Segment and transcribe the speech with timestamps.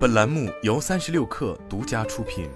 [0.00, 2.48] 本栏目由三十六氪独家出品。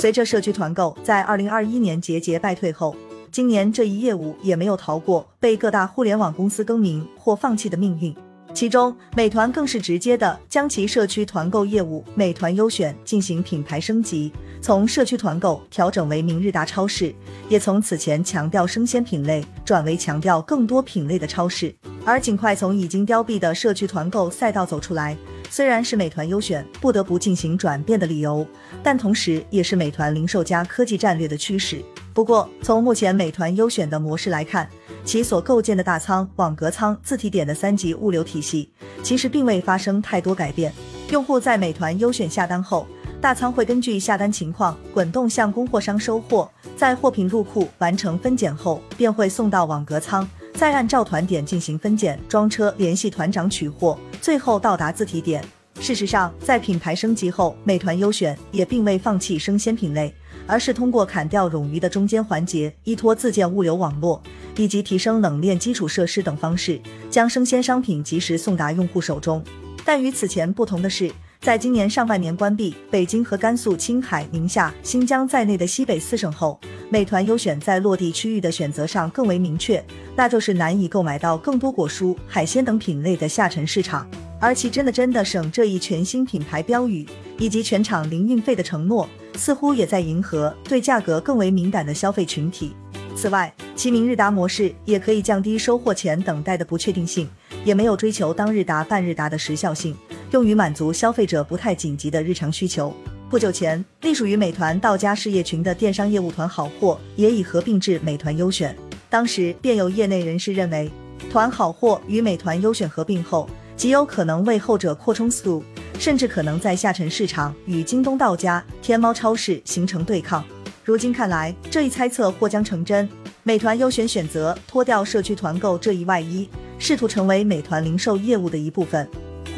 [0.00, 2.96] 随着社区团购在二零二一年节节败退后，
[3.30, 8.12] 今年这一业务也没有逃过被各大互联网公司更名或放弃的命运。
[8.52, 17.14] 其中，美团更是直接的将其社区团购业务“美团优选”进行品牌升级，从社区团购调整为明日达超市，
[17.48, 21.72] 也从此前强调生鲜品类转为强调更多品类的超市。
[22.04, 25.16] 而尽快从已经凋敝的社区团购赛道走出来，
[25.50, 28.46] 虽然是美团优选不得不进行转变的理由，
[28.82, 31.82] 但同时也是美团零售加科技战略的趋势。
[32.14, 34.68] 不过，从目前美团优选的模式来看，
[35.04, 38.70] 其所构建的大仓、网格仓、自提点的三级物流体系，
[39.02, 40.72] 其实并未发生太多改变。
[41.10, 42.86] 用户在美团优选下单后，
[43.20, 55.40] 大仓会根据下单情况滚动向供货商收货，在货品入库完成分拣后，便会送到网格仓，再按照团点进行分拣、装车、联系团长取货，最后到达自提点。
[55.78, 60.12] 事实上，在品牌升级后，美团优选也并未放弃生鲜品类，
[60.48, 64.20] 而是通过砍掉冗余的中间环节，依托自建物流网络。
[64.56, 69.40] 以及提升冷链基础设施等方式，将生鲜商品及时送达用户手中。
[69.84, 71.08] 但与此前不同的是，
[71.40, 76.58] 在今年上半年关闭北京和甘肃、青海、宁夏、新疆在内的西北四省后，
[76.90, 79.82] 美团优选在落地区域的选择上更为明确，
[80.16, 84.06] 那就是难以购买到更多果蔬、海鲜等品类的下沉市场。
[84.40, 87.06] 而其真的真的省这一全新品牌标语
[87.38, 92.74] 以及全场零运费的承诺，似乎也在迎合对价格更为敏感的消费群体。
[93.16, 97.28] 此外，其明日达模式也可以降低收货前等待的不确定性，
[97.64, 99.96] 也没有追求当日达、半日达的时效性，
[100.30, 102.94] 用于满足消费者不太紧急的日常需求。
[103.30, 108.76] 不久前，隶属于美团到家事业群的电商业务团好货也已合并至美团优选。
[109.10, 110.90] 当时便有业内人士认为，
[111.30, 115.64] 团好货与美团优选合并后，极有可能为后者扩充速度，
[115.98, 120.44] 甚至可能在下沉市场与京东到家、天猫超市形成对抗。
[120.84, 123.08] 如今看来，这一猜测或将成真。
[123.42, 129.08] 美团优选选择脱掉社区团购这一外衣，试图成为美团零售业务的一部分，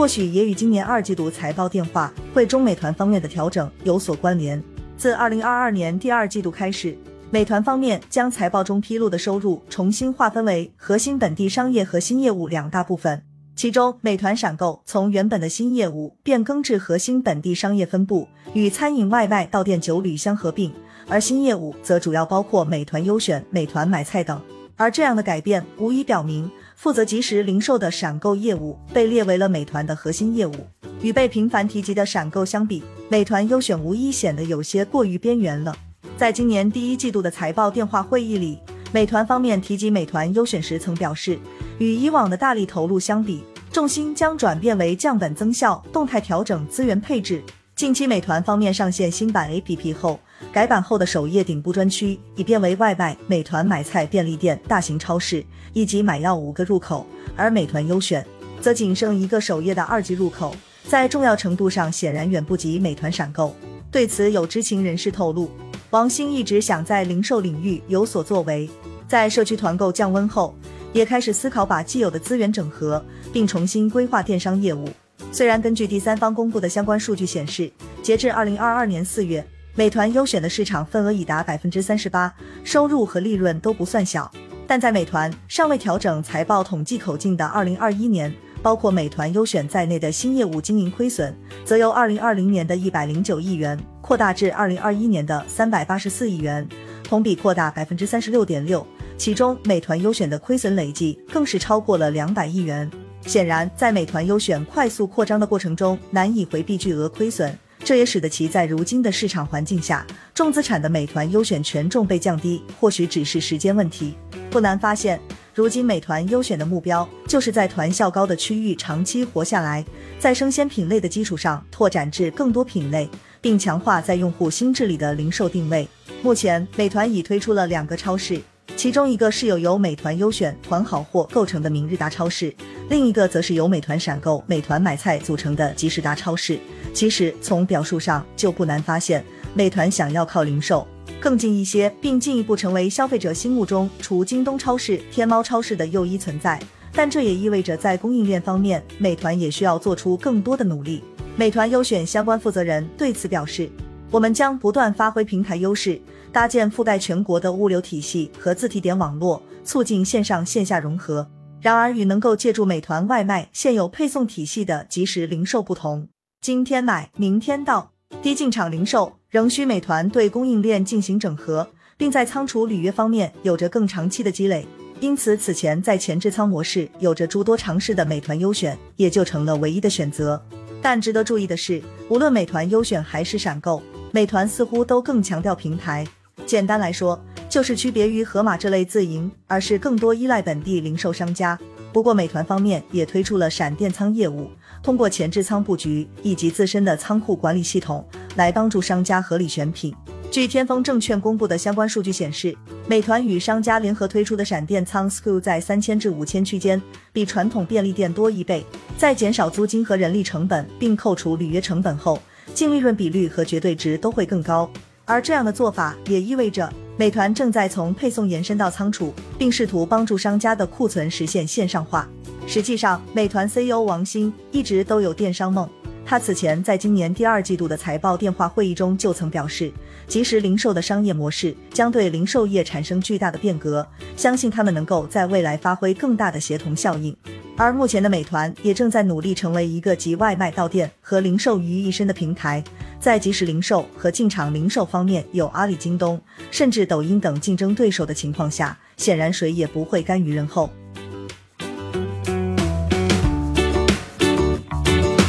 [0.00, 4.58] 或许也与今年二季度财报电话会中美团方面的调整有所关联。
[4.96, 6.96] 自二零二二年第二季度开始，
[7.30, 13.22] 美团方面将财报中披露的收入重新划分为核心本地商业和新业务两大部分。
[13.54, 20.70] 其中，美团闪购从原本的新业务变更至核心本地商业分部，与餐饮外卖到店酒旅相合并；
[21.10, 24.40] 而新业务则主要包括美团优选、美团买菜等。
[24.76, 26.50] 而这样的改变，无疑表明
[26.82, 30.54] 负责即时零售的闪购业务被列为了美团的核心业务。
[31.02, 35.76] 与被频繁提及的闪购相比，美团优选无疑显得有些过于边缘了。
[36.16, 38.58] 在今年第一季度的财报电话会议里，
[38.92, 41.38] 美团方面提及美团优选时曾表示，
[41.76, 43.44] 与以往的大力投入相比。
[43.70, 47.42] 重心将转变为降本增效，动态调整资源配置。
[47.80, 50.20] 近期美团方面上线新版 APP 后，
[50.52, 55.42] 改版后的首页顶部专区已变为外卖、美团买菜、便利店、大型超市
[55.72, 58.22] 以及买药五个入口，而美团优选
[58.60, 60.54] 则仅剩一个首页的二级入口，
[60.84, 63.56] 在重要程度上显然远不及美团闪购。
[63.90, 65.50] 对此，有知情人士透露，
[65.88, 68.68] 王兴一直想在零售领域有所作为，
[69.08, 70.54] 在社区团购降温后。
[70.92, 73.02] 也开始思考把既有的资源整合，
[73.32, 74.88] 并重新规划电商业务。
[75.32, 77.70] 虽然根据第三方公布的相关数据显示，
[78.02, 79.44] 截至二零二二年四月，
[79.76, 84.30] 美团优选的市场份额已达百分之三十八，收入和利润都不算小。
[84.66, 91.32] 但在美团尚未调整财报统计口径的二零二一年，包括美团优选在内的新业务经营亏损，
[91.64, 96.68] 则由二零二零年的一百零九亿元扩大至二零二一年的三百八十四亿元，
[97.04, 98.84] 同比扩大百分之三十六点六。
[99.16, 102.90] 其中，美团优选的亏损累计更是超过了两百亿元。
[103.26, 110.04] 显然，在美团优选快速扩张的过程中，难以回避巨额亏损，这也使得其在如今的市场环境下，
[110.34, 114.14] 重资产的美团优选权重被降低，或许只是时间问题。
[114.50, 115.20] 不难发现，
[115.54, 119.84] 如今美团优选的目标就是在团效高的区域长期活下来，
[120.18, 123.08] 在生鲜品类的基础上拓展至更多品类，
[123.40, 125.86] 并强化在用户心智里的零售定位。
[126.22, 128.40] 目前，美团已推出了两个超市。
[128.76, 132.54] 其中一个是有由美团优选、团好货构成的明日达超市，
[132.88, 136.58] 另一个则是由美团闪购、美团买菜组成的即时达超市。
[136.94, 139.22] 其实从表述上就不难发现，
[139.52, 140.86] 美团想要靠零售
[141.20, 146.58] 更近一些，并进一步成为消费者心目中除京东超市、天猫超市的又一存在。
[146.92, 151.04] 但这也意味着在供应链方面，美团也需要做出更多的努力。
[151.36, 153.70] 美团优选相关负责人对此表示。
[154.10, 156.00] 我们将不断发挥平台优势，
[156.32, 161.28] 搭建覆盖全国的物流体系和自提点网络，促进线上线下融合。
[161.60, 166.08] 然而，与能够借助美团外卖现有配送体系的即时零售不同，
[166.40, 167.92] 今天买，明天到，
[168.22, 171.68] 低进场零售仍需美团对供应链进行整合，
[171.98, 174.66] 并在仓储履约方面有着更长期的积累。
[175.00, 180.42] 因此，此前在前置仓模式有着诸多尝试的美团优选也就成了唯一的选择。
[180.80, 183.82] 但值得注意的是，无论美团优选还是闪购，
[184.12, 186.06] 美团似乎都更强调平台。
[186.50, 187.16] 简单来说，
[187.48, 191.56] 就是区别于盒马这类自营，而是更多依赖本地零售商家。
[191.92, 194.50] 不过，美团方面也推出了闪电仓业务，
[194.82, 198.04] 通过前置仓布局以及自身的仓库管理系统，
[198.34, 199.94] 来帮助商家合理选品。
[200.28, 202.52] 据天风证券公布的相关数据显示，
[202.88, 206.82] 美团与商家联合推出的闪电仓 SKU 在三千至五千区间，
[207.12, 208.66] 比传统便利店多一倍。
[208.98, 212.20] 在减少租金和人力成本，并扣除履约成本后，
[212.52, 214.68] 净利润比率和绝对值都会更高。
[215.10, 216.72] 而这样的做法也意味着。
[216.96, 222.08] 美团正在从配送延伸到仓储，并试图帮助商家的库存实现线上化。
[222.46, 225.68] 实际上，美团 CEO 王兴一直都有电商梦。
[226.06, 229.72] 他此前在今年第二季度的财报电话会议中就曾表示，
[230.06, 233.84] 即时零售的商业模式将对零售业产生巨大的变革，
[234.16, 237.16] 相信他们能够在未来发挥更大的协同效应。
[237.56, 242.62] 而目前的美团也正在努力成为一个集外卖到店和零售于一身的平台。
[243.00, 246.20] 在即时零售和进场零售方面，有阿里、京东，
[246.50, 250.68] 甚至抖音等竞争对手的情况下，显然谁也不会甘于人后。